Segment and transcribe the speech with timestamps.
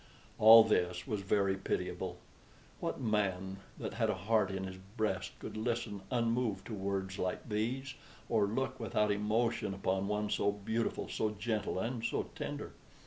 [0.39, 2.17] All this was very pitiable.
[2.79, 7.47] What man that had a heart in his breast could listen unmoved to words like
[7.47, 7.93] these,
[8.27, 12.73] or look without emotion upon one so beautiful, so gentle, and so tender?